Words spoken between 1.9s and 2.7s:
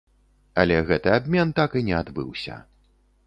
адбыўся.